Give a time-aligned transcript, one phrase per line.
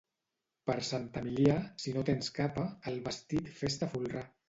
[0.69, 4.31] Per Sant Emilià, si no tens capa, el vestit fes-te folrar.